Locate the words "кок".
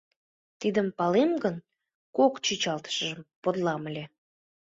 2.17-2.33